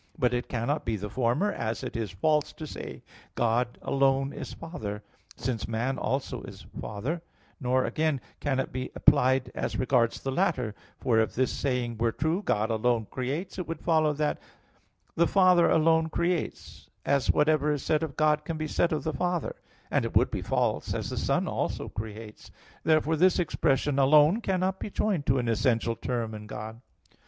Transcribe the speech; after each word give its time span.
But 0.17 0.33
it 0.33 0.49
cannot 0.49 0.83
be 0.83 0.95
the 0.95 1.11
former, 1.11 1.51
as 1.51 1.83
it 1.83 1.95
is 1.95 2.09
false 2.09 2.51
to 2.53 2.65
say, 2.65 3.03
"God 3.35 3.77
alone 3.83 4.33
is 4.33 4.51
Father," 4.51 5.03
since 5.35 5.67
man 5.67 5.99
also 5.99 6.41
is 6.41 6.63
a 6.75 6.79
father; 6.81 7.21
nor, 7.59 7.85
again, 7.85 8.19
can 8.39 8.59
it 8.59 8.71
be 8.71 8.89
applied 8.95 9.51
as 9.53 9.77
regards 9.77 10.19
the 10.19 10.31
latter, 10.31 10.73
for, 10.97 11.19
if 11.19 11.35
this 11.35 11.51
saying 11.53 11.99
were 11.99 12.11
true, 12.11 12.41
"God 12.41 12.71
alone 12.71 13.05
creates," 13.11 13.59
it 13.59 13.67
would 13.67 13.79
follow 13.79 14.11
that 14.13 14.39
the 15.15 15.27
"Father 15.27 15.69
alone 15.69 16.09
creates," 16.09 16.89
as 17.05 17.29
whatever 17.29 17.71
is 17.71 17.83
said 17.83 18.01
of 18.01 18.17
God 18.17 18.43
can 18.43 18.57
be 18.57 18.67
said 18.67 18.91
of 18.91 19.03
the 19.03 19.13
Father; 19.13 19.55
and 19.91 20.03
it 20.03 20.15
would 20.15 20.31
be 20.31 20.41
false, 20.41 20.95
as 20.95 21.11
the 21.11 21.15
Son 21.17 21.47
also 21.47 21.89
creates. 21.89 22.49
Therefore 22.83 23.17
this 23.17 23.37
expression 23.37 23.99
"alone" 23.99 24.41
cannot 24.41 24.79
be 24.79 24.89
joined 24.89 25.27
to 25.27 25.37
an 25.37 25.47
essential 25.47 25.95
term 25.95 26.33
in 26.33 26.47
God. 26.47 26.81